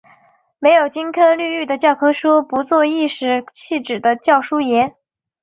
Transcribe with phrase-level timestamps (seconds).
[0.57, 4.95] 没有金科绿玉的教科书，不做颐使气指的教师爷